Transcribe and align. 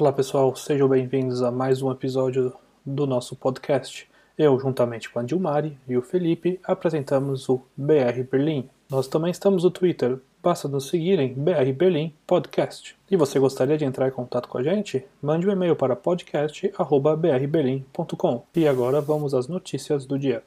Olá 0.00 0.12
pessoal, 0.14 0.56
sejam 0.56 0.88
bem-vindos 0.88 1.42
a 1.42 1.50
mais 1.50 1.82
um 1.82 1.92
episódio 1.92 2.54
do 2.86 3.06
nosso 3.06 3.36
podcast. 3.36 4.08
Eu, 4.38 4.58
juntamente 4.58 5.10
com 5.10 5.18
a 5.18 5.22
Dilmari 5.22 5.76
e 5.86 5.94
o 5.94 6.00
Felipe, 6.00 6.58
apresentamos 6.64 7.50
o 7.50 7.60
BR 7.76 8.22
Berlim. 8.32 8.70
Nós 8.88 9.06
também 9.06 9.30
estamos 9.30 9.62
no 9.62 9.70
Twitter, 9.70 10.18
basta 10.42 10.66
nos 10.66 10.88
seguir 10.88 11.18
em 11.18 11.34
BR 11.34 11.70
Berlim 11.76 12.14
Podcast. 12.26 12.96
E 13.10 13.16
você 13.16 13.38
gostaria 13.38 13.76
de 13.76 13.84
entrar 13.84 14.08
em 14.08 14.12
contato 14.12 14.48
com 14.48 14.56
a 14.56 14.62
gente? 14.62 15.04
Mande 15.20 15.46
um 15.46 15.52
e-mail 15.52 15.76
para 15.76 15.94
podcast.brberlim.com. 15.94 18.42
E 18.56 18.66
agora 18.66 19.02
vamos 19.02 19.34
às 19.34 19.48
notícias 19.48 20.06
do 20.06 20.18
dia. 20.18 20.42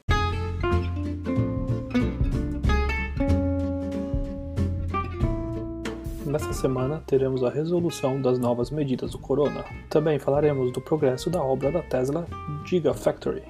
Nessa 6.34 6.52
semana 6.52 7.00
teremos 7.06 7.44
a 7.44 7.48
resolução 7.48 8.20
das 8.20 8.40
novas 8.40 8.68
medidas 8.68 9.12
do 9.12 9.20
corona. 9.20 9.64
Também 9.88 10.18
falaremos 10.18 10.72
do 10.72 10.80
progresso 10.80 11.30
da 11.30 11.40
obra 11.40 11.70
da 11.70 11.80
Tesla 11.80 12.26
Gigafactory. 12.64 13.44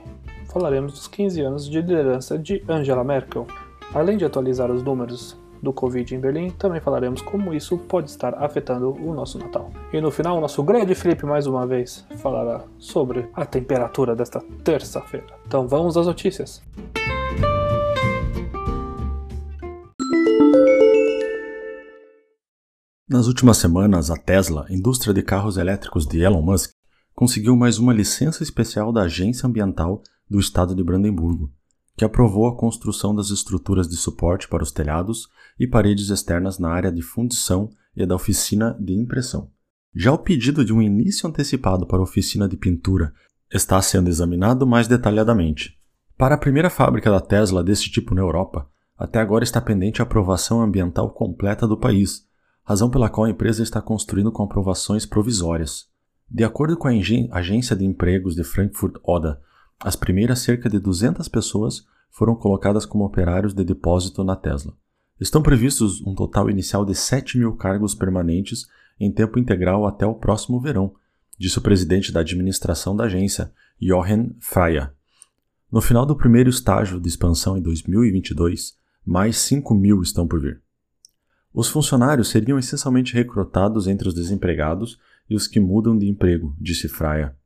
Falaremos 0.52 0.92
dos 0.92 1.08
15 1.08 1.40
anos 1.40 1.64
de 1.66 1.80
liderança 1.80 2.38
de 2.38 2.62
Angela 2.68 3.02
Merkel. 3.02 3.46
Além 3.94 4.18
de 4.18 4.26
atualizar 4.26 4.70
os 4.70 4.82
números 4.82 5.34
do 5.62 5.72
Covid 5.72 6.14
em 6.14 6.20
Berlim, 6.20 6.50
também 6.50 6.78
falaremos 6.78 7.22
como 7.22 7.54
isso 7.54 7.78
pode 7.78 8.10
estar 8.10 8.34
afetando 8.34 8.90
o 8.90 9.14
nosso 9.14 9.38
Natal. 9.38 9.70
E 9.90 9.98
no 9.98 10.10
final, 10.10 10.36
o 10.36 10.40
nosso 10.42 10.62
grande 10.62 10.94
Felipe 10.94 11.24
mais 11.24 11.46
uma 11.46 11.66
vez 11.66 12.06
falará 12.18 12.64
sobre 12.78 13.26
a 13.32 13.46
temperatura 13.46 14.14
desta 14.14 14.42
terça-feira. 14.62 15.32
Então 15.46 15.66
vamos 15.66 15.96
às 15.96 16.06
notícias. 16.06 16.62
Nas 23.14 23.28
últimas 23.28 23.58
semanas, 23.58 24.10
a 24.10 24.16
Tesla, 24.16 24.66
indústria 24.68 25.14
de 25.14 25.22
carros 25.22 25.56
elétricos 25.56 26.04
de 26.04 26.18
Elon 26.18 26.42
Musk, 26.42 26.72
conseguiu 27.14 27.54
mais 27.54 27.78
uma 27.78 27.92
licença 27.92 28.42
especial 28.42 28.92
da 28.92 29.02
Agência 29.02 29.46
Ambiental 29.46 30.02
do 30.28 30.40
Estado 30.40 30.74
de 30.74 30.82
Brandemburgo, 30.82 31.48
que 31.96 32.04
aprovou 32.04 32.48
a 32.48 32.56
construção 32.56 33.14
das 33.14 33.30
estruturas 33.30 33.86
de 33.86 33.94
suporte 33.94 34.48
para 34.48 34.64
os 34.64 34.72
telhados 34.72 35.28
e 35.60 35.64
paredes 35.64 36.10
externas 36.10 36.58
na 36.58 36.70
área 36.70 36.90
de 36.90 37.02
fundição 37.02 37.70
e 37.96 38.04
da 38.04 38.16
oficina 38.16 38.76
de 38.80 38.94
impressão. 38.94 39.48
Já 39.94 40.12
o 40.12 40.18
pedido 40.18 40.64
de 40.64 40.72
um 40.72 40.82
início 40.82 41.28
antecipado 41.28 41.86
para 41.86 41.98
a 41.98 42.02
oficina 42.02 42.48
de 42.48 42.56
pintura 42.56 43.14
está 43.48 43.80
sendo 43.80 44.08
examinado 44.08 44.66
mais 44.66 44.88
detalhadamente. 44.88 45.78
Para 46.18 46.34
a 46.34 46.38
primeira 46.38 46.68
fábrica 46.68 47.12
da 47.12 47.20
Tesla 47.20 47.62
desse 47.62 47.88
tipo 47.88 48.12
na 48.12 48.22
Europa, 48.22 48.68
até 48.98 49.20
agora 49.20 49.44
está 49.44 49.60
pendente 49.60 50.02
a 50.02 50.04
aprovação 50.04 50.60
ambiental 50.60 51.12
completa 51.12 51.64
do 51.64 51.78
país 51.78 52.26
razão 52.64 52.88
pela 52.90 53.10
qual 53.10 53.26
a 53.26 53.30
empresa 53.30 53.62
está 53.62 53.80
construindo 53.82 54.32
com 54.32 54.42
aprovações 54.42 55.04
provisórias. 55.04 55.86
De 56.30 56.42
acordo 56.42 56.76
com 56.76 56.88
a 56.88 57.38
Agência 57.38 57.76
de 57.76 57.84
Empregos 57.84 58.34
de 58.34 58.42
Frankfurt 58.42 58.96
Oder, 59.04 59.38
as 59.78 59.94
primeiras 59.94 60.38
cerca 60.38 60.68
de 60.68 60.78
200 60.78 61.28
pessoas 61.28 61.84
foram 62.10 62.34
colocadas 62.34 62.86
como 62.86 63.04
operários 63.04 63.52
de 63.52 63.62
depósito 63.62 64.24
na 64.24 64.34
Tesla. 64.34 64.72
Estão 65.20 65.42
previstos 65.42 66.00
um 66.06 66.14
total 66.14 66.48
inicial 66.48 66.84
de 66.84 66.94
7 66.94 67.38
mil 67.38 67.54
cargos 67.54 67.94
permanentes 67.94 68.66
em 68.98 69.12
tempo 69.12 69.38
integral 69.38 69.86
até 69.86 70.06
o 70.06 70.14
próximo 70.14 70.60
verão, 70.60 70.94
disse 71.38 71.58
o 71.58 71.62
presidente 71.62 72.12
da 72.12 72.20
administração 72.20 72.96
da 72.96 73.04
agência, 73.04 73.52
Jochen 73.80 74.34
Freyer. 74.40 74.92
No 75.70 75.80
final 75.80 76.06
do 76.06 76.16
primeiro 76.16 76.48
estágio 76.48 77.00
de 77.00 77.08
expansão 77.08 77.58
em 77.58 77.62
2022, 77.62 78.74
mais 79.04 79.36
5 79.38 79.74
mil 79.74 80.00
estão 80.00 80.26
por 80.26 80.40
vir. 80.40 80.63
Os 81.54 81.68
funcionários 81.68 82.30
seriam 82.30 82.58
essencialmente 82.58 83.14
recrutados 83.14 83.86
entre 83.86 84.08
os 84.08 84.14
desempregados 84.14 84.98
e 85.30 85.36
os 85.36 85.46
que 85.46 85.60
mudam 85.60 85.96
de 85.96 86.08
emprego, 86.08 86.56
disse 86.60 86.88
Fraia. 86.88 87.36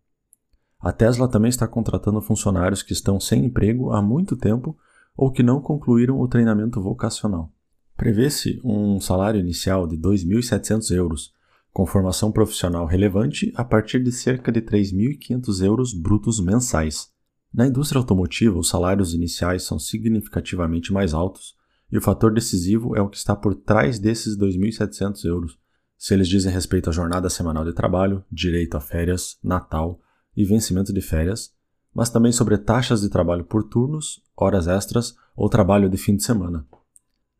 A 0.81 0.91
Tesla 0.91 1.28
também 1.28 1.50
está 1.50 1.69
contratando 1.69 2.23
funcionários 2.23 2.83
que 2.83 2.95
estão 2.95 3.20
sem 3.20 3.45
emprego 3.45 3.92
há 3.92 4.00
muito 4.00 4.34
tempo 4.34 4.75
ou 5.15 5.31
que 5.31 5.42
não 5.42 5.61
concluíram 5.61 6.19
o 6.19 6.27
treinamento 6.27 6.81
vocacional. 6.81 7.53
Prevê-se 7.99 8.59
um 8.65 8.99
salário 8.99 9.41
inicial 9.41 9.87
de 9.87 9.99
2.700 9.99 10.91
euros, 10.94 11.34
com 11.71 11.84
formação 11.84 12.33
profissional 12.33 12.87
relevante 12.87 13.53
a 13.56 13.65
partir 13.65 14.03
de 14.03 14.10
cerca 14.10 14.50
de 14.50 14.62
3.500 14.62 15.62
euros 15.62 15.93
brutos 15.93 16.41
mensais. 16.41 17.10
Na 17.53 17.66
indústria 17.66 17.99
automotiva, 17.99 18.59
os 18.59 18.71
salários 18.71 19.12
iniciais 19.12 19.65
são 19.65 19.78
significativamente 19.78 20.94
mais 20.94 21.12
altos 21.12 21.58
e 21.91 21.99
o 21.99 22.03
fator 22.03 22.32
decisivo 22.32 22.97
é 22.97 23.00
o 23.00 23.09
que 23.09 23.16
está 23.16 23.34
por 23.34 23.54
trás 23.54 23.99
desses 23.99 24.37
2.700 24.37 25.25
euros. 25.25 25.59
Se 25.97 26.15
eles 26.15 26.28
dizem 26.28 26.53
respeito 26.53 26.91
à 26.91 26.93
jornada 26.93 27.28
semanal 27.28 27.65
de 27.65 27.72
trabalho, 27.72 28.25
direito 28.31 28.76
a 28.76 28.81
férias, 28.81 29.38
Natal 29.43 30.00
e 30.37 30.44
vencimento 30.44 30.93
de 30.93 31.00
férias, 31.00 31.53
mas 31.94 32.10
também 32.10 32.31
sobre 32.31 32.56
taxas 32.59 33.00
de 33.00 33.09
trabalho 33.09 33.44
por 33.44 33.65
turnos, 33.65 34.22
horas 34.37 34.69
extras 34.69 35.16
ou 35.34 35.48
trabalho 35.48 35.88
de 35.88 35.97
fim 35.97 36.15
de 36.15 36.22
semana. 36.22 36.65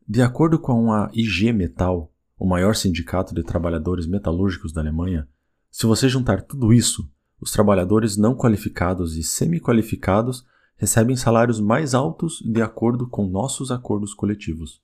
De 0.07 0.21
acordo 0.21 0.59
com 0.59 0.91
a 0.91 1.09
IG 1.13 1.53
Metal, 1.53 2.11
o 2.37 2.47
maior 2.47 2.75
sindicato 2.75 3.33
de 3.33 3.43
trabalhadores 3.43 4.07
metalúrgicos 4.07 4.73
da 4.73 4.81
Alemanha, 4.81 5.27
se 5.71 5.85
você 5.85 6.09
juntar 6.09 6.41
tudo 6.41 6.73
isso, 6.73 7.09
os 7.39 7.51
trabalhadores 7.51 8.17
não 8.17 8.35
qualificados 8.35 9.15
e 9.15 9.23
semi-qualificados 9.23 10.45
recebem 10.79 11.17
salários 11.17 11.59
mais 11.59 11.93
altos 11.93 12.41
de 12.41 12.61
acordo 12.61 13.05
com 13.05 13.27
nossos 13.27 13.69
acordos 13.69 14.13
coletivos. 14.13 14.81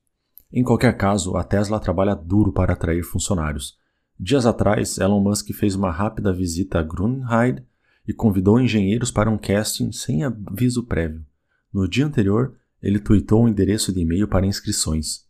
Em 0.52 0.62
qualquer 0.62 0.96
caso, 0.98 1.38
a 1.38 1.44
Tesla 1.44 1.80
trabalha 1.80 2.14
duro 2.14 2.52
para 2.52 2.74
atrair 2.74 3.02
funcionários. 3.02 3.78
Dias 4.20 4.46
atrás, 4.46 4.98
Elon 4.98 5.22
Musk 5.22 5.52
fez 5.54 5.74
uma 5.74 5.90
rápida 5.90 6.34
visita 6.34 6.80
a 6.80 6.84
Grunheide 6.84 7.64
e 8.06 8.14
convidou 8.14 8.60
engenheiros 8.60 9.10
para 9.10 9.32
um 9.32 9.38
casting 9.38 9.94
sem 9.94 10.26
aviso 10.26 10.84
prévio. 10.84 11.26
No 11.74 11.88
dia 11.88 12.06
anterior, 12.06 12.54
ele 12.82 13.00
tweetou 13.00 13.44
um 13.44 13.48
endereço 13.48 13.94
de 13.94 14.02
e-mail 14.02 14.28
para 14.28 14.46
inscrições. 14.46 15.24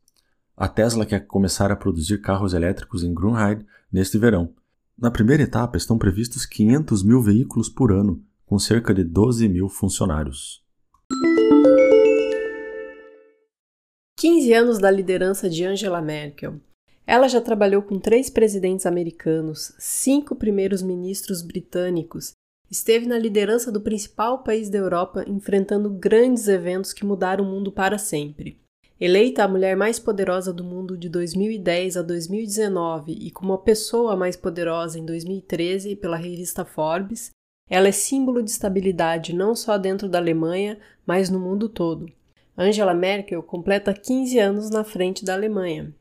A 0.57 0.67
Tesla 0.67 1.05
quer 1.05 1.27
começar 1.27 1.71
a 1.71 1.75
produzir 1.75 2.21
carros 2.21 2.55
elétricos 2.55 3.03
em 3.03 3.13
Grunheide 3.13 3.63
neste 3.91 4.17
verão. 4.17 4.51
Na 4.97 5.11
primeira 5.11 5.43
etapa 5.43 5.77
estão 5.77 5.97
previstos 5.97 6.43
500 6.43 7.03
mil 7.03 7.21
veículos 7.21 7.69
por 7.69 7.91
ano, 7.91 8.23
com 8.45 8.59
cerca 8.59 8.93
de 8.93 9.03
12 9.03 9.47
mil 9.49 9.67
funcionários. 9.67 10.63
15 14.17 14.53
anos 14.53 14.79
da 14.79 14.89
liderança 14.89 15.49
de 15.49 15.65
Angela 15.65 16.01
Merkel. 16.01 16.59
Ela 17.07 17.27
já 17.27 17.41
trabalhou 17.41 17.81
com 17.81 17.99
três 17.99 18.29
presidentes 18.29 18.85
americanos, 18.85 19.75
cinco 19.77 20.35
primeiros 20.35 20.81
ministros 20.81 21.41
britânicos, 21.41 22.31
esteve 22.69 23.05
na 23.05 23.17
liderança 23.17 23.71
do 23.71 23.81
principal 23.81 24.43
país 24.43 24.69
da 24.69 24.77
Europa 24.77 25.23
enfrentando 25.27 25.89
grandes 25.89 26.47
eventos 26.47 26.93
que 26.93 27.05
mudaram 27.05 27.43
o 27.45 27.47
mundo 27.47 27.71
para 27.71 27.97
sempre. 27.97 28.59
Eleita 28.99 29.43
a 29.43 29.47
mulher 29.47 29.75
mais 29.75 29.99
poderosa 29.99 30.53
do 30.53 30.63
mundo 30.63 30.97
de 30.97 31.09
2010 31.09 31.97
a 31.97 32.01
2019 32.01 33.11
e 33.11 33.29
como 33.29 33.53
a 33.53 33.57
pessoa 33.57 34.15
mais 34.15 34.37
poderosa 34.37 34.97
em 34.97 35.05
2013 35.05 35.97
pela 35.97 36.15
revista 36.15 36.63
Forbes, 36.63 37.29
ela 37.69 37.87
é 37.87 37.91
símbolo 37.91 38.43
de 38.43 38.51
estabilidade 38.51 39.33
não 39.33 39.55
só 39.55 39.77
dentro 39.77 40.07
da 40.07 40.19
Alemanha, 40.19 40.77
mas 41.05 41.29
no 41.29 41.39
mundo 41.39 41.67
todo. 41.67 42.11
Angela 42.57 42.93
Merkel 42.93 43.41
completa 43.43 43.93
15 43.93 44.39
anos 44.39 44.69
na 44.69 44.83
frente 44.83 45.25
da 45.25 45.33
Alemanha. 45.33 45.93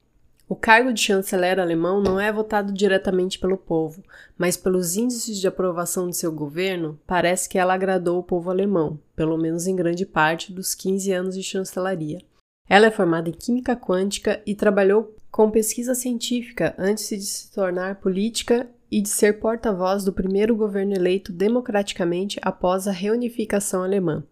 O 0.47 0.55
cargo 0.55 0.93
de 0.93 1.01
chanceler 1.01 1.59
alemão 1.59 2.03
não 2.03 2.21
é 2.21 2.31
votado 2.31 2.71
diretamente 2.71 3.39
pelo 3.39 3.57
povo, 3.57 4.05
mas 4.37 4.59
pelos 4.59 4.95
índices 4.95 5.41
de 5.41 5.49
aprovação 5.49 6.09
de 6.09 6.17
seu 6.17 6.31
governo, 6.31 7.01
parece 7.07 7.49
que 7.49 7.59
ela 7.59 7.73
agradou 7.73 8.19
o 8.19 8.23
povo 8.23 8.51
alemão, 8.51 9.01
pelo 9.17 9.39
menos 9.39 9.67
em 9.67 9.75
grande 9.75 10.05
parte 10.05 10.53
dos 10.53 10.75
15 10.75 11.13
anos 11.13 11.35
de 11.35 11.43
chancelaria. 11.43 12.21
Ela 12.69 12.87
é 12.87 12.91
formada 12.91 13.31
em 13.31 13.33
química 13.33 13.75
quântica 13.75 14.43
e 14.47 14.55
trabalhou 14.55 15.17
com 15.31 15.51
pesquisa 15.51 15.95
científica 15.95 16.75
antes 16.79 17.09
de 17.09 17.23
se 17.23 17.53
tornar 17.53 17.97
política 17.97 18.69
e 18.91 19.01
de 19.01 19.09
ser 19.09 19.41
porta-voz 19.41 20.05
do 20.05 20.13
primeiro 20.13 20.55
governo 20.55 20.95
eleito 20.95 21.33
democraticamente 21.33 22.39
após 22.43 22.87
a 22.87 22.93
reunificação 22.93 23.83
alemã. 23.83 24.23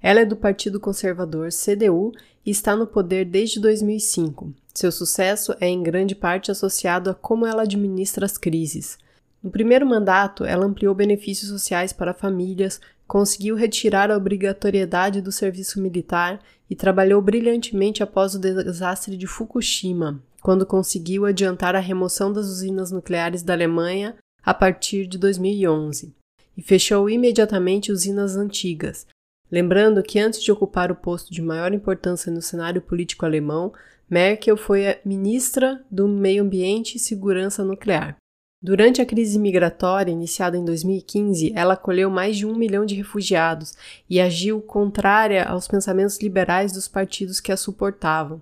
Ela 0.00 0.20
é 0.20 0.24
do 0.24 0.36
Partido 0.36 0.78
Conservador 0.78 1.48
CDU 1.50 2.12
e 2.46 2.50
está 2.50 2.76
no 2.76 2.86
poder 2.86 3.24
desde 3.24 3.60
2005. 3.60 4.52
Seu 4.72 4.92
sucesso 4.92 5.54
é 5.60 5.66
em 5.66 5.82
grande 5.82 6.14
parte 6.14 6.50
associado 6.50 7.10
a 7.10 7.14
como 7.14 7.44
ela 7.44 7.62
administra 7.62 8.24
as 8.24 8.38
crises. 8.38 8.96
No 9.42 9.50
primeiro 9.50 9.86
mandato, 9.86 10.44
ela 10.44 10.66
ampliou 10.66 10.94
benefícios 10.94 11.50
sociais 11.50 11.92
para 11.92 12.14
famílias, 12.14 12.80
conseguiu 13.06 13.56
retirar 13.56 14.10
a 14.10 14.16
obrigatoriedade 14.16 15.20
do 15.20 15.32
serviço 15.32 15.80
militar 15.80 16.40
e 16.68 16.76
trabalhou 16.76 17.20
brilhantemente 17.22 18.02
após 18.02 18.34
o 18.34 18.38
desastre 18.38 19.16
de 19.16 19.26
Fukushima, 19.26 20.22
quando 20.42 20.66
conseguiu 20.66 21.26
adiantar 21.26 21.74
a 21.74 21.80
remoção 21.80 22.32
das 22.32 22.46
usinas 22.46 22.90
nucleares 22.90 23.42
da 23.42 23.52
Alemanha 23.52 24.16
a 24.42 24.54
partir 24.54 25.06
de 25.06 25.18
2011 25.18 26.14
e 26.56 26.62
fechou 26.62 27.08
imediatamente 27.08 27.92
usinas 27.92 28.36
antigas. 28.36 29.06
Lembrando 29.50 30.02
que 30.02 30.18
antes 30.18 30.42
de 30.42 30.52
ocupar 30.52 30.90
o 30.90 30.96
posto 30.96 31.32
de 31.32 31.40
maior 31.40 31.72
importância 31.72 32.30
no 32.30 32.42
cenário 32.42 32.82
político 32.82 33.24
alemão, 33.24 33.72
Merkel 34.08 34.56
foi 34.56 34.88
a 34.88 34.98
ministra 35.04 35.84
do 35.90 36.08
Meio 36.08 36.42
Ambiente 36.42 36.96
e 36.96 37.00
Segurança 37.00 37.64
Nuclear. 37.64 38.16
Durante 38.60 39.00
a 39.00 39.06
crise 39.06 39.38
migratória 39.38 40.10
iniciada 40.10 40.56
em 40.56 40.64
2015, 40.64 41.52
ela 41.54 41.74
acolheu 41.74 42.10
mais 42.10 42.36
de 42.36 42.44
um 42.44 42.56
milhão 42.56 42.84
de 42.84 42.96
refugiados 42.96 43.74
e 44.10 44.20
agiu 44.20 44.60
contrária 44.60 45.44
aos 45.44 45.68
pensamentos 45.68 46.18
liberais 46.20 46.72
dos 46.72 46.88
partidos 46.88 47.38
que 47.38 47.52
a 47.52 47.56
suportavam. 47.56 48.40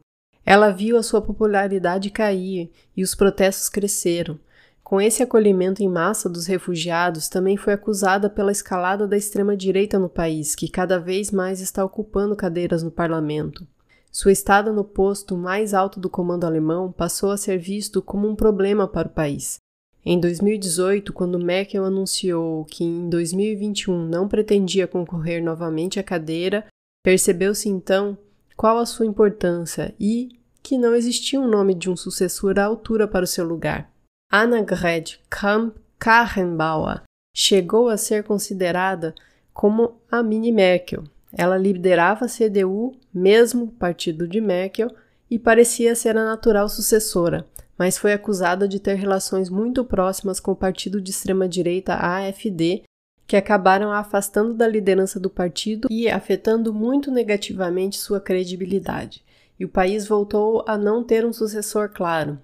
Ela 0.48 0.70
viu 0.70 0.96
a 0.96 1.02
sua 1.02 1.20
popularidade 1.20 2.08
cair 2.08 2.70
e 2.96 3.02
os 3.02 3.16
protestos 3.16 3.68
cresceram. 3.68 4.38
Com 4.80 5.00
esse 5.00 5.20
acolhimento 5.20 5.82
em 5.82 5.88
massa 5.88 6.28
dos 6.28 6.46
refugiados, 6.46 7.28
também 7.28 7.56
foi 7.56 7.72
acusada 7.72 8.30
pela 8.30 8.52
escalada 8.52 9.08
da 9.08 9.16
extrema-direita 9.16 9.98
no 9.98 10.08
país, 10.08 10.54
que 10.54 10.68
cada 10.68 11.00
vez 11.00 11.32
mais 11.32 11.60
está 11.60 11.84
ocupando 11.84 12.36
cadeiras 12.36 12.84
no 12.84 12.92
parlamento. 12.92 13.66
Sua 14.12 14.30
estada 14.30 14.72
no 14.72 14.84
posto 14.84 15.36
mais 15.36 15.74
alto 15.74 15.98
do 15.98 16.08
comando 16.08 16.44
alemão 16.44 16.92
passou 16.92 17.32
a 17.32 17.36
ser 17.36 17.58
visto 17.58 18.00
como 18.00 18.28
um 18.28 18.36
problema 18.36 18.86
para 18.86 19.08
o 19.08 19.10
país. 19.10 19.58
Em 20.04 20.20
2018, 20.20 21.12
quando 21.12 21.40
Merkel 21.40 21.84
anunciou 21.84 22.64
que 22.66 22.84
em 22.84 23.10
2021 23.10 24.06
não 24.06 24.28
pretendia 24.28 24.86
concorrer 24.86 25.42
novamente 25.42 25.98
à 25.98 26.04
cadeira, 26.04 26.64
percebeu-se 27.02 27.68
então 27.68 28.16
qual 28.56 28.78
a 28.78 28.86
sua 28.86 29.04
importância 29.04 29.92
e 29.98 30.35
que 30.66 30.76
não 30.76 30.96
existia 30.96 31.40
um 31.40 31.46
nome 31.46 31.74
de 31.74 31.88
um 31.88 31.94
sucessor 31.94 32.58
à 32.58 32.64
altura 32.64 33.06
para 33.06 33.22
o 33.22 33.26
seu 33.28 33.46
lugar. 33.46 33.88
Annegret 34.32 35.20
Kramp-Karrenbauer 35.30 37.02
chegou 37.32 37.88
a 37.88 37.96
ser 37.96 38.24
considerada 38.24 39.14
como 39.54 40.00
a 40.10 40.24
mini 40.24 40.50
Merkel. 40.50 41.04
Ela 41.32 41.56
liderava 41.56 42.24
a 42.24 42.28
CDU, 42.28 42.96
mesmo 43.14 43.68
partido 43.68 44.26
de 44.26 44.40
Merkel, 44.40 44.90
e 45.30 45.38
parecia 45.38 45.94
ser 45.94 46.16
a 46.16 46.24
natural 46.24 46.68
sucessora 46.68 47.46
mas 47.78 47.98
foi 47.98 48.12
acusada 48.12 48.66
de 48.66 48.80
ter 48.80 48.94
relações 48.94 49.50
muito 49.50 49.84
próximas 49.84 50.40
com 50.40 50.52
o 50.52 50.56
partido 50.56 50.98
de 50.98 51.10
extrema-direita 51.10 51.94
AFD, 51.94 52.84
que 53.26 53.36
acabaram 53.36 53.92
a 53.92 53.98
afastando 53.98 54.54
da 54.54 54.66
liderança 54.66 55.20
do 55.20 55.28
partido 55.28 55.88
e 55.90 56.08
afetando 56.08 56.72
muito 56.72 57.10
negativamente 57.10 57.98
sua 57.98 58.18
credibilidade. 58.18 59.22
E 59.58 59.64
o 59.64 59.68
país 59.68 60.06
voltou 60.06 60.64
a 60.66 60.76
não 60.76 61.02
ter 61.02 61.24
um 61.24 61.32
sucessor 61.32 61.88
claro. 61.88 62.38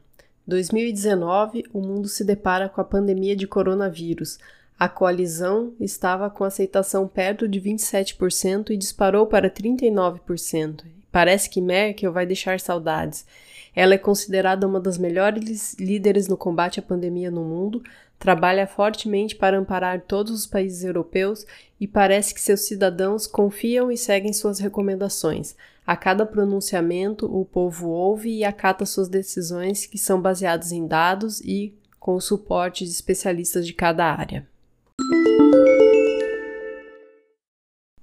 2019, 0.47 1.65
o 1.73 1.81
mundo 1.81 2.09
se 2.09 2.25
depara 2.25 2.69
com 2.69 2.81
a 2.81 2.85
pandemia 2.85 3.37
de 3.37 3.47
coronavírus. 3.47 4.39
A 4.79 4.89
coalizão 4.89 5.73
estava 5.79 6.29
com 6.29 6.43
aceitação 6.43 7.07
perto 7.07 7.47
de 7.47 7.61
27% 7.61 8.71
e 8.71 8.77
disparou 8.77 9.27
para 9.27 9.49
39%. 9.49 10.85
Parece 11.13 11.49
que 11.49 11.61
Merkel 11.61 12.13
vai 12.13 12.27
deixar 12.27 12.59
saudades. 12.59 13.25
Ela 13.77 13.95
é 13.95 13.99
considerada 13.99 14.67
uma 14.67 14.81
das 14.81 14.99
melhores 14.99 15.75
líderes 15.75 16.27
no 16.27 16.37
combate 16.37 16.81
à 16.81 16.83
pandemia 16.83 17.31
no 17.31 17.45
mundo, 17.45 17.83
trabalha 18.19 18.67
fortemente 18.67 19.37
para 19.37 19.59
amparar 19.59 20.01
todos 20.01 20.33
os 20.33 20.47
países 20.47 20.85
europeus 20.85 21.47
e 21.81 21.87
parece 21.87 22.35
que 22.35 22.41
seus 22.41 22.63
cidadãos 22.63 23.27
confiam 23.27 23.91
e 23.91 23.97
seguem 23.97 24.33
suas 24.33 24.59
recomendações. 24.59 25.55
A 25.85 25.97
cada 25.97 26.25
pronunciamento, 26.25 27.27
o 27.27 27.45
povo 27.45 27.89
ouve 27.89 28.31
e 28.31 28.45
acata 28.45 28.87
suas 28.87 29.09
decisões, 29.09 29.85
que 29.85 29.99
são 29.99 30.21
baseadas 30.21 30.71
em 30.71 30.87
dados 30.87 31.41
e 31.41 31.75
com 31.99 32.15
o 32.15 32.21
suporte 32.21 32.85
de 32.85 32.91
especialistas 32.91 33.67
de 33.67 33.73
cada 33.73 34.07
área. 34.07 34.47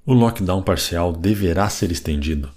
O 0.06 0.14
lockdown 0.14 0.62
parcial 0.62 1.14
deverá 1.14 1.70
ser 1.70 1.92
estendido. 1.92 2.50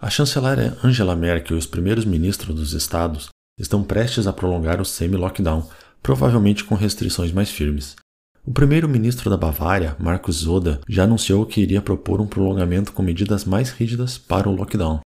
A 0.00 0.08
chanceler 0.08 0.74
Angela 0.82 1.14
Merkel 1.14 1.56
e 1.56 1.58
os 1.58 1.66
primeiros 1.66 2.06
ministros 2.06 2.54
dos 2.54 2.72
estados 2.72 3.28
estão 3.58 3.84
prestes 3.84 4.26
a 4.26 4.32
prolongar 4.32 4.80
o 4.80 4.84
semi-lockdown, 4.84 5.68
provavelmente 6.02 6.64
com 6.64 6.74
restrições 6.74 7.32
mais 7.32 7.50
firmes. 7.50 7.96
O 8.42 8.52
primeiro-ministro 8.52 9.28
da 9.28 9.36
Bavária, 9.36 9.94
Markus 9.98 10.36
Zoda, 10.36 10.80
já 10.88 11.04
anunciou 11.04 11.44
que 11.44 11.60
iria 11.60 11.82
propor 11.82 12.22
um 12.22 12.26
prolongamento 12.26 12.92
com 12.92 13.02
medidas 13.02 13.44
mais 13.44 13.70
rígidas 13.70 14.16
para 14.16 14.48
o 14.48 14.54
lockdown. 14.54 15.00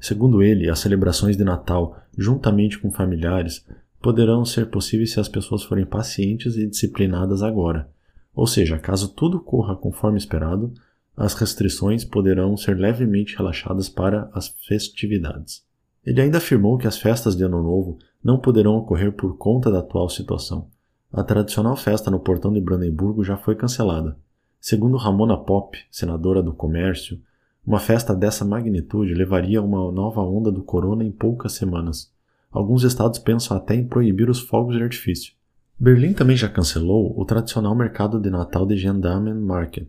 Segundo 0.00 0.42
ele, 0.42 0.68
as 0.68 0.80
celebrações 0.80 1.36
de 1.36 1.44
Natal, 1.44 1.96
juntamente 2.18 2.78
com 2.80 2.90
familiares, 2.90 3.64
poderão 4.02 4.44
ser 4.44 4.68
possíveis 4.68 5.12
se 5.12 5.20
as 5.20 5.28
pessoas 5.28 5.62
forem 5.62 5.86
pacientes 5.86 6.56
e 6.56 6.66
disciplinadas 6.66 7.40
agora. 7.40 7.88
Ou 8.34 8.48
seja, 8.48 8.78
caso 8.78 9.14
tudo 9.14 9.40
corra 9.40 9.76
conforme 9.76 10.18
esperado, 10.18 10.74
as 11.16 11.34
restrições 11.34 12.04
poderão 12.04 12.56
ser 12.56 12.76
levemente 12.76 13.36
relaxadas 13.36 13.88
para 13.88 14.28
as 14.34 14.48
festividades. 14.66 15.62
Ele 16.04 16.20
ainda 16.20 16.38
afirmou 16.38 16.76
que 16.78 16.88
as 16.88 16.98
festas 16.98 17.36
de 17.36 17.44
Ano 17.44 17.62
Novo 17.62 17.98
não 18.24 18.40
poderão 18.40 18.74
ocorrer 18.74 19.12
por 19.12 19.36
conta 19.36 19.70
da 19.70 19.78
atual 19.78 20.08
situação. 20.08 20.68
A 21.12 21.22
tradicional 21.22 21.76
festa 21.76 22.10
no 22.10 22.18
portão 22.18 22.50
de 22.50 22.58
Brandemburgo 22.58 23.22
já 23.22 23.36
foi 23.36 23.54
cancelada. 23.54 24.16
Segundo 24.58 24.96
Ramona 24.96 25.36
Pop, 25.36 25.78
senadora 25.90 26.42
do 26.42 26.54
Comércio, 26.54 27.20
uma 27.66 27.78
festa 27.78 28.14
dessa 28.14 28.46
magnitude 28.46 29.12
levaria 29.12 29.58
a 29.58 29.62
uma 29.62 29.92
nova 29.92 30.22
onda 30.22 30.50
do 30.50 30.62
corona 30.62 31.04
em 31.04 31.12
poucas 31.12 31.52
semanas. 31.52 32.10
Alguns 32.50 32.82
estados 32.82 33.18
pensam 33.18 33.54
até 33.54 33.74
em 33.74 33.86
proibir 33.86 34.30
os 34.30 34.40
fogos 34.40 34.74
de 34.74 34.82
artifício. 34.82 35.34
Berlim 35.78 36.14
também 36.14 36.34
já 36.34 36.48
cancelou 36.48 37.12
o 37.14 37.26
tradicional 37.26 37.74
mercado 37.74 38.18
de 38.18 38.30
Natal 38.30 38.64
de 38.64 38.78
Gendarmen 38.78 39.34
Market, 39.34 39.88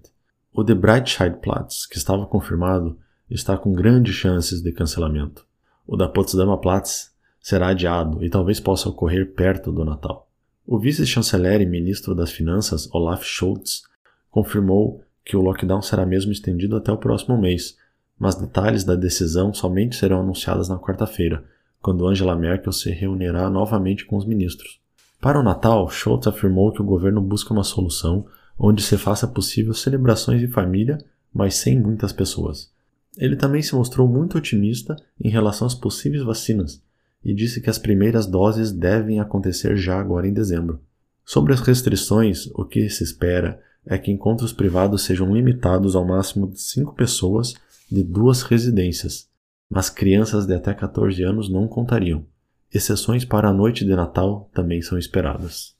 o 0.53 0.61
de 0.61 0.75
Breitscheidplatz, 0.75 1.85
que 1.85 1.97
estava 1.97 2.25
confirmado, 2.25 2.97
está 3.29 3.57
com 3.57 3.71
grandes 3.71 4.13
chances 4.13 4.61
de 4.61 4.73
cancelamento. 4.73 5.45
O 5.87 5.95
da 5.95 6.09
Potsdamer 6.09 6.57
Platz 6.57 7.13
será 7.39 7.69
adiado 7.69 8.21
e 8.21 8.29
talvez 8.29 8.59
possa 8.59 8.89
ocorrer 8.89 9.33
perto 9.33 9.71
do 9.71 9.85
Natal. 9.85 10.27
O 10.65 10.79
vice-chanceler 10.79 11.59
e 11.61 11.65
ministro 11.65 12.15
das 12.15 12.31
Finanças, 12.31 12.87
Olaf 12.93 13.25
Scholz, 13.25 13.83
confirmou 14.31 15.03
que 15.25 15.35
o 15.35 15.41
lockdown 15.41 15.81
será 15.81 16.05
mesmo 16.05 16.31
estendido 16.31 16.77
até 16.77 16.89
o 16.89 16.97
próximo 16.97 17.37
mês, 17.37 17.77
mas 18.17 18.35
detalhes 18.35 18.85
da 18.85 18.95
decisão 18.95 19.53
somente 19.53 19.97
serão 19.97 20.21
anunciados 20.21 20.69
na 20.69 20.79
quarta-feira, 20.79 21.43
quando 21.81 22.07
Angela 22.07 22.35
Merkel 22.35 22.71
se 22.71 22.89
reunirá 22.91 23.49
novamente 23.49 24.05
com 24.05 24.15
os 24.15 24.25
ministros. 24.25 24.79
Para 25.19 25.37
o 25.39 25.43
Natal, 25.43 25.89
Scholz 25.89 26.27
afirmou 26.27 26.71
que 26.71 26.81
o 26.81 26.85
governo 26.85 27.21
busca 27.21 27.53
uma 27.53 27.63
solução 27.63 28.25
onde 28.57 28.81
se 28.81 28.97
faça 28.97 29.27
possível 29.27 29.73
celebrações 29.73 30.41
em 30.41 30.47
família, 30.47 30.97
mas 31.33 31.55
sem 31.55 31.77
muitas 31.77 32.13
pessoas. 32.13 32.71
Ele 33.17 33.35
também 33.35 33.61
se 33.61 33.75
mostrou 33.75 34.07
muito 34.07 34.37
otimista 34.37 34.95
em 35.21 35.29
relação 35.29 35.67
às 35.67 35.75
possíveis 35.75 36.23
vacinas 36.23 36.81
e 37.23 37.33
disse 37.33 37.61
que 37.61 37.69
as 37.69 37.77
primeiras 37.77 38.25
doses 38.25 38.71
devem 38.71 39.19
acontecer 39.19 39.75
já 39.75 39.99
agora 39.99 40.27
em 40.27 40.33
dezembro. 40.33 40.79
Sobre 41.25 41.53
as 41.53 41.61
restrições, 41.61 42.47
o 42.53 42.65
que 42.65 42.89
se 42.89 43.03
espera 43.03 43.61
é 43.85 43.97
que 43.97 44.11
encontros 44.11 44.51
privados 44.51 45.03
sejam 45.03 45.33
limitados 45.33 45.95
ao 45.95 46.05
máximo 46.05 46.47
de 46.47 46.61
cinco 46.61 46.93
pessoas 46.93 47.53
de 47.89 48.03
duas 48.03 48.41
residências, 48.41 49.29
mas 49.69 49.89
crianças 49.89 50.45
de 50.45 50.53
até 50.53 50.73
14 50.73 51.21
anos 51.23 51.49
não 51.49 51.67
contariam. 51.67 52.25
Exceções 52.73 53.23
para 53.23 53.49
a 53.49 53.53
noite 53.53 53.85
de 53.85 53.95
Natal 53.95 54.49
também 54.53 54.81
são 54.81 54.97
esperadas. 54.97 55.75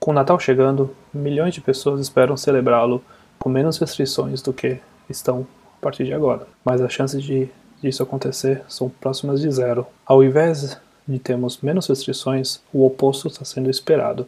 Com 0.00 0.10
o 0.10 0.14
Natal 0.14 0.38
chegando, 0.40 0.94
milhões 1.12 1.54
de 1.54 1.60
pessoas 1.60 2.00
esperam 2.00 2.36
celebrá-lo 2.36 3.02
com 3.38 3.48
menos 3.48 3.78
restrições 3.78 4.42
do 4.42 4.52
que 4.52 4.80
estão 5.08 5.46
a 5.76 5.80
partir 5.80 6.04
de 6.04 6.12
agora. 6.12 6.46
Mas 6.64 6.80
as 6.80 6.92
chances 6.92 7.22
de 7.22 7.48
disso 7.82 8.02
acontecer 8.02 8.62
são 8.68 8.88
próximas 8.88 9.40
de 9.40 9.50
zero. 9.50 9.86
Ao 10.04 10.22
invés 10.22 10.76
de 11.06 11.18
termos 11.18 11.58
menos 11.62 11.86
restrições, 11.86 12.60
o 12.72 12.84
oposto 12.84 13.28
está 13.28 13.44
sendo 13.44 13.70
esperado. 13.70 14.26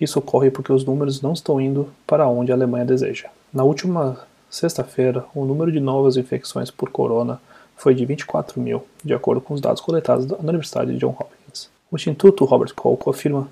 Isso 0.00 0.18
ocorre 0.18 0.50
porque 0.50 0.72
os 0.72 0.84
números 0.84 1.20
não 1.20 1.32
estão 1.32 1.60
indo 1.60 1.88
para 2.06 2.28
onde 2.28 2.52
a 2.52 2.54
Alemanha 2.54 2.84
deseja. 2.84 3.28
Na 3.52 3.64
última 3.64 4.18
sexta-feira, 4.50 5.24
o 5.34 5.44
número 5.44 5.72
de 5.72 5.80
novas 5.80 6.16
infecções 6.16 6.70
por 6.70 6.90
corona 6.90 7.40
foi 7.76 7.94
de 7.94 8.04
24 8.04 8.60
mil, 8.60 8.84
de 9.04 9.14
acordo 9.14 9.40
com 9.40 9.54
os 9.54 9.60
dados 9.60 9.80
coletados 9.80 10.26
na 10.26 10.38
Universidade 10.38 10.92
de 10.92 10.98
Johns 10.98 11.16
Hopkins. 11.18 11.68
O 11.90 11.96
Instituto 11.96 12.44
Robert 12.44 12.74
Koch 12.74 13.08
afirma 13.08 13.48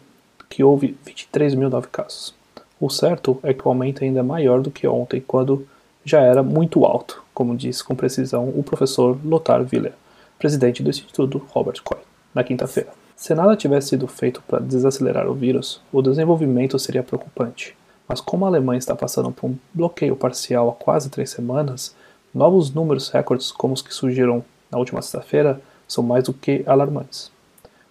que 0.49 0.63
houve 0.63 0.97
23 1.05 1.55
mil 1.55 1.71
novos 1.71 1.91
casos. 1.91 2.35
O 2.81 2.89
certo 2.89 3.39
é 3.43 3.53
que 3.53 3.67
o 3.67 3.69
aumento 3.69 4.03
ainda 4.03 4.21
é 4.21 4.23
maior 4.23 4.61
do 4.61 4.71
que 4.71 4.87
ontem, 4.87 5.23
quando 5.27 5.67
já 6.05 6.21
era 6.21 6.43
muito 6.43 6.85
alto, 6.85 7.23
como 7.35 7.57
disse 7.57 7.85
com 7.85 7.95
precisão 7.95 8.49
o 8.49 8.63
professor 8.63 9.19
Lothar 9.25 9.67
Willer, 9.73 9.93
presidente 10.39 10.83
do 10.83 10.91
Instituto 10.91 11.43
Robert 11.51 11.83
Koch, 11.83 12.01
na 12.35 12.43
quinta-feira. 12.43 12.91
Se 13.17 13.35
nada 13.35 13.57
tivesse 13.57 13.89
sido 13.89 14.07
feito 14.07 14.43
para 14.49 14.61
desacelerar 14.61 15.29
o 15.29 15.35
vírus, 15.35 15.83
o 15.93 16.01
desenvolvimento 16.01 16.79
seria 16.79 17.03
preocupante. 17.03 17.77
Mas 18.09 18.21
como 18.21 18.45
a 18.45 18.49
Alemanha 18.49 18.79
está 18.79 18.97
passando 18.97 19.31
por 19.31 19.51
um 19.51 19.57
bloqueio 19.75 20.17
parcial 20.17 20.71
há 20.71 20.73
quase 20.73 21.11
três 21.11 21.31
semanas, 21.31 21.95
novos 22.35 22.73
números 22.73 23.11
recordes 23.11 23.53
como 23.53 23.75
os 23.75 23.83
que 23.83 23.93
surgiram 23.93 24.43
na 24.71 24.79
última 24.79 25.03
sexta-feira 25.03 25.61
são 25.87 26.03
mais 26.03 26.25
do 26.25 26.33
que 26.33 26.63
alarmantes. 26.67 27.31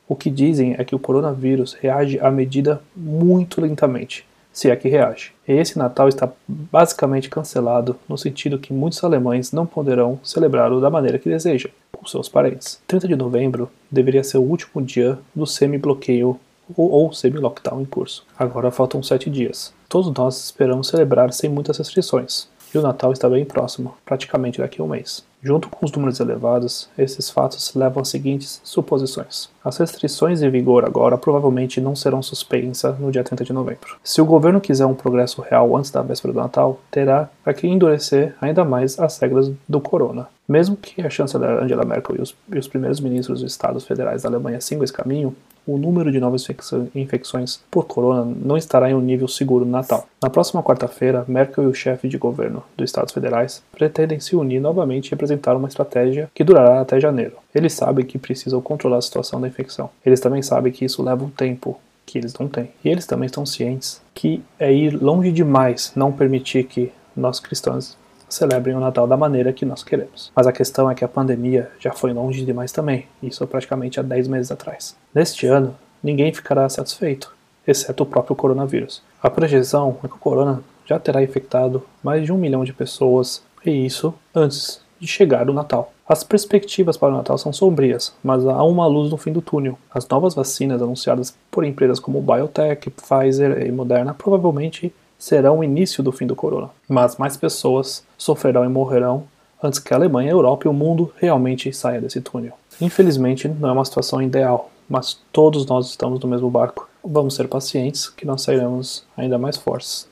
O 0.08 0.16
que 0.16 0.32
dizem 0.32 0.76
é 0.78 0.84
que 0.84 0.96
o 0.96 1.00
coronavírus 1.00 1.74
reage 1.74 2.20
à 2.20 2.32
medida 2.32 2.82
muito 2.96 3.62
lentamente, 3.62 4.26
se 4.60 4.70
é 4.70 4.76
que 4.76 4.90
reage. 4.90 5.32
Esse 5.48 5.80
Natal 5.80 6.10
está 6.10 6.30
basicamente 6.46 7.30
cancelado, 7.30 7.96
no 8.10 8.18
sentido 8.18 8.60
que 8.60 8.74
muitos 8.74 9.02
alemães 9.02 9.54
não 9.54 9.66
poderão 9.66 10.20
celebrá-lo 10.22 10.82
da 10.82 10.90
maneira 10.90 11.18
que 11.18 11.30
desejam, 11.30 11.72
com 11.94 12.06
seus 12.06 12.28
parentes. 12.28 12.82
30 12.86 13.08
de 13.08 13.16
novembro 13.16 13.72
deveria 13.90 14.22
ser 14.22 14.38
o 14.38 14.42
último 14.42 14.82
dia 14.82 15.18
do 15.34 15.48
semi-bloqueio 15.48 16.38
ou, 16.76 16.92
ou 16.92 17.14
semi-lockdown 17.14 17.82
em 17.82 17.86
curso. 17.86 18.26
Agora 18.38 18.70
faltam 18.70 19.02
sete 19.02 19.30
dias. 19.30 19.74
Todos 19.88 20.12
nós 20.14 20.44
esperamos 20.44 20.90
celebrar 20.90 21.32
sem 21.32 21.50
muitas 21.50 21.78
restrições, 21.78 22.50
e 22.76 22.78
o 22.78 22.82
Natal 22.82 23.14
está 23.14 23.30
bem 23.30 23.46
próximo, 23.46 23.96
praticamente 24.04 24.60
daqui 24.60 24.82
a 24.82 24.84
um 24.84 24.90
mês. 24.90 25.24
Junto 25.42 25.70
com 25.70 25.86
os 25.86 25.92
números 25.94 26.20
elevados, 26.20 26.90
esses 26.98 27.30
fatos 27.30 27.74
levam 27.74 28.02
às 28.02 28.10
seguintes 28.10 28.60
suposições. 28.62 29.50
As 29.64 29.78
restrições 29.78 30.42
em 30.42 30.50
vigor 30.50 30.84
agora 30.84 31.18
provavelmente 31.18 31.80
não 31.80 31.96
serão 31.96 32.22
suspensas 32.22 33.00
no 33.00 33.10
dia 33.10 33.24
30 33.24 33.46
de 33.46 33.54
novembro. 33.54 33.96
Se 34.04 34.22
o 34.22 34.26
governo 34.26 34.60
quiser 34.60 34.86
um 34.86 34.94
progresso 34.94 35.42
real 35.42 35.78
antes 35.78 35.92
da 35.92 36.02
véspera 36.02 36.34
do 36.34 36.40
Natal, 36.40 36.80
terá 36.92 37.30
que 37.56 37.68
endurecer 37.68 38.36
ainda 38.42 38.66
mais 38.66 39.00
as 39.00 39.18
regras 39.18 39.50
do 39.68 39.80
corona. 39.80 40.28
Mesmo 40.48 40.76
que 40.76 41.02
a 41.02 41.10
chanceler 41.10 41.64
Angela 41.64 41.86
Merkel 41.86 42.18
e 42.18 42.22
os, 42.22 42.36
e 42.54 42.58
os 42.58 42.68
primeiros 42.68 43.00
ministros 43.00 43.42
dos 43.42 43.52
estados 43.52 43.86
federais 43.86 44.24
da 44.24 44.30
Alemanha 44.30 44.60
sigam 44.60 44.84
esse 44.84 44.92
caminho, 44.92 45.36
o 45.74 45.78
número 45.78 46.12
de 46.12 46.20
novas 46.20 46.48
infecções 46.96 47.60
por 47.70 47.86
corona 47.86 48.26
não 48.44 48.58
estará 48.58 48.90
em 48.90 48.96
um 48.96 49.02
nível 49.02 49.28
seguro 49.28 49.66
no 49.66 49.72
Natal. 49.72 50.08
Na 50.22 50.30
próxima 50.30 50.64
quarta-feira, 50.64 51.24
Merkel 51.28 51.66
e 51.66 51.68
o 51.68 51.74
chefe 51.74 52.08
de 52.08 52.18
governo 52.18 52.64
dos 52.76 52.90
Estados 52.90 53.14
Federais 53.14 53.62
pretendem 53.72 54.20
se 54.20 54.36
unir 54.36 54.60
novamente 54.60 55.10
e 55.10 55.14
apresentar 55.14 55.56
uma 55.56 55.68
estratégia 55.68 56.30
que 56.34 56.44
durará 56.44 56.82
até 56.82 57.00
janeiro. 57.00 57.38
Eles 57.54 57.74
sabem 57.74 58.06
que 58.06 58.18
precisam 58.18 58.62
controlar 58.62 58.98
a 58.98 59.02
situação 59.02 59.40
da 59.40 59.48
infecção. 59.48 59.92
Eles 60.04 60.20
também 60.20 60.42
sabem 60.42 60.72
que 60.72 60.86
isso 60.86 61.04
leva 61.04 61.24
um 61.24 61.30
tempo 61.30 61.80
que 62.06 62.18
eles 62.18 62.34
não 62.34 62.48
têm. 62.48 62.70
E 62.84 62.90
eles 62.90 63.06
também 63.06 63.28
estão 63.28 63.46
cientes 63.46 64.02
que 64.16 64.42
é 64.60 64.74
ir 64.74 64.92
longe 65.02 65.32
demais 65.32 65.92
não 65.96 66.12
permitir 66.12 66.64
que 66.64 66.92
nós 67.16 67.40
cristãos 67.40 67.96
celebrem 68.30 68.76
o 68.76 68.80
Natal 68.80 69.08
da 69.08 69.18
maneira 69.18 69.52
que 69.52 69.66
nós 69.66 69.84
queremos. 69.84 70.32
Mas 70.36 70.48
a 70.48 70.52
questão 70.52 70.90
é 70.90 70.96
que 70.96 71.04
a 71.04 71.08
pandemia 71.08 71.70
já 71.80 71.92
foi 71.92 72.14
longe 72.14 72.46
demais 72.46 72.72
também, 72.72 73.08
isso 73.22 73.46
praticamente 73.48 74.00
há 74.00 74.04
10 74.04 74.28
meses 74.28 74.52
atrás. 74.52 74.96
Neste 75.14 75.48
ano, 75.48 75.76
ninguém 76.02 76.34
ficará 76.34 76.68
satisfeito, 76.70 77.34
exceto 77.68 78.04
o 78.04 78.06
próprio 78.06 78.36
coronavírus. 78.36 79.02
A 79.22 79.30
projeção 79.30 79.98
é 80.04 80.08
que 80.08 80.16
o 80.16 80.20
corona 80.20 80.64
já 80.86 80.98
terá 81.00 81.22
infectado 81.22 81.84
mais 82.04 82.24
de 82.24 82.32
um 82.32 82.38
milhão 82.38 82.64
de 82.64 82.74
pessoas, 82.74 83.44
e 83.66 83.86
isso 83.86 84.14
antes 84.34 84.82
de 85.00 85.08
chegar 85.08 85.50
o 85.50 85.54
Natal. 85.54 85.94
As 86.08 86.24
perspectivas 86.24 86.98
para 86.98 87.14
o 87.14 87.18
Natal 87.18 87.38
são 87.38 87.54
sombrias, 87.54 88.16
mas 88.24 88.46
há 88.46 88.64
uma 88.64 88.88
luz 88.88 89.12
no 89.12 89.18
fim 89.18 89.32
do 89.32 89.44
túnel. 89.44 89.78
As 89.94 90.08
novas 90.08 90.34
vacinas 90.34 90.82
anunciadas 90.82 91.38
por 91.52 91.64
empresas 91.64 92.00
como 92.00 92.22
Biotech, 92.22 92.90
Pfizer 92.90 93.66
e 93.66 93.72
Moderna 93.72 94.14
provavelmente 94.14 94.92
serão 95.20 95.60
o 95.60 95.64
início 95.64 96.02
do 96.02 96.14
fim 96.14 96.26
do 96.26 96.36
corona. 96.36 96.70
Mas 96.88 97.18
mais 97.18 97.36
pessoas 97.36 98.04
sofrerão 98.18 98.64
e 98.64 98.70
morrerão 98.70 99.26
antes 99.62 99.78
que 99.78 99.94
a 99.94 99.98
Alemanha, 99.98 100.32
a 100.32 100.34
Europa 100.34 100.66
e 100.66 100.70
o 100.70 100.74
mundo 100.74 101.12
realmente 101.18 101.72
saia 101.74 102.00
desse 102.00 102.22
túnel. 102.22 102.54
Infelizmente, 102.80 103.50
não 103.50 103.68
é 103.68 103.72
uma 103.74 103.84
situação 103.84 104.22
ideal, 104.22 104.72
mas 104.90 105.20
todos 105.34 105.66
nós 105.66 105.90
estamos 105.90 106.22
no 106.22 106.30
mesmo 106.30 106.50
barco. 106.50 106.88
Vamos 107.04 107.36
ser 107.36 107.50
pacientes, 107.50 108.08
que 108.08 108.26
nós 108.26 108.42
sairemos 108.42 109.04
ainda 109.18 109.38
mais 109.38 109.58
fortes. 109.58 110.08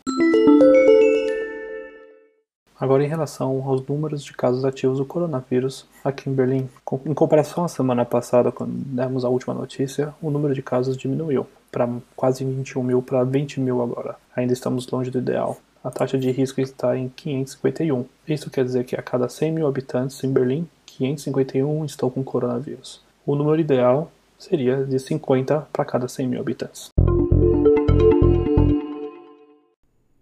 Agora, 2.80 3.04
em 3.04 3.08
relação 3.08 3.64
aos 3.66 3.84
números 3.88 4.24
de 4.24 4.34
casos 4.34 4.64
ativos 4.64 5.00
do 5.00 5.06
coronavírus 5.06 5.86
aqui 6.04 6.30
em 6.30 6.34
Berlim, 6.34 6.70
em 7.06 7.14
comparação 7.14 7.64
à 7.64 7.68
semana 7.68 8.06
passada, 8.06 8.52
quando 8.52 8.72
demos 8.72 9.26
a 9.26 9.30
última 9.30 9.54
notícia, 9.54 10.14
o 10.22 10.30
número 10.30 10.54
de 10.54 10.62
casos 10.62 10.96
diminuiu 10.96 11.48
para 11.72 11.90
quase 12.16 12.44
21 12.44 12.84
mil 12.84 13.02
para 13.02 13.24
20 13.24 13.60
mil 13.60 13.82
agora. 13.82 14.16
Ainda 14.36 14.54
estamos 14.54 14.88
longe 14.88 15.12
do 15.12 15.20
ideal. 15.20 15.58
A 15.84 15.92
taxa 15.92 16.18
de 16.18 16.32
risco 16.32 16.60
está 16.60 16.98
em 16.98 17.10
551. 17.10 18.06
Isso 18.28 18.50
quer 18.50 18.66
dizer 18.66 18.84
que 18.84 18.96
a 18.96 19.02
cada 19.02 19.30
100 19.30 19.52
mil 19.52 19.68
habitantes 19.68 20.24
em 20.24 20.32
Berlim, 20.32 20.68
551 20.86 21.86
estão 21.86 22.10
com 22.10 22.24
coronavírus. 22.24 23.02
O 23.26 23.36
número 23.36 23.60
ideal 23.60 24.12
seria 24.38 24.84
de 24.84 25.00
50 25.00 25.68
para 25.72 25.86
cada 25.86 26.08
100 26.08 26.28
mil 26.28 26.40
habitantes. 26.40 26.90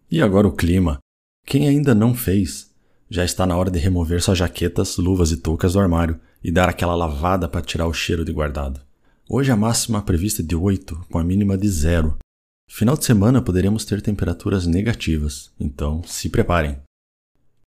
E 0.09 0.21
agora 0.21 0.47
o 0.47 0.51
clima. 0.51 0.99
Quem 1.45 1.67
ainda 1.67 1.93
não 1.93 2.13
fez, 2.13 2.71
já 3.09 3.23
está 3.23 3.45
na 3.45 3.55
hora 3.57 3.69
de 3.69 3.79
remover 3.79 4.21
suas 4.21 4.37
jaquetas, 4.37 4.97
luvas 4.97 5.31
e 5.31 5.37
toucas 5.37 5.73
do 5.73 5.79
armário 5.79 6.19
e 6.43 6.51
dar 6.51 6.69
aquela 6.69 6.95
lavada 6.95 7.47
para 7.47 7.61
tirar 7.61 7.87
o 7.87 7.93
cheiro 7.93 8.23
de 8.23 8.31
guardado. 8.31 8.81
Hoje 9.27 9.51
a 9.51 9.55
máxima 9.55 10.03
prevista 10.03 10.43
é 10.43 10.45
de 10.45 10.55
8, 10.55 11.07
com 11.09 11.17
a 11.17 11.23
mínima 11.23 11.57
de 11.57 11.67
0. 11.67 12.15
Final 12.69 12.95
de 12.95 13.05
semana 13.05 13.41
poderemos 13.41 13.83
ter 13.83 13.99
temperaturas 13.99 14.67
negativas, 14.67 15.51
então 15.59 16.03
se 16.03 16.29
preparem. 16.29 16.77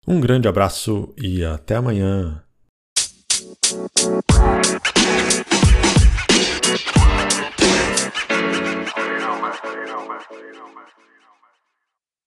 Um 0.06 0.20
grande 0.20 0.50
abraço 0.50 1.14
e 1.18 1.46
até 1.46 1.76
amanhã! 1.76 2.44